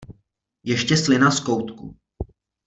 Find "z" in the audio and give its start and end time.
1.31-1.39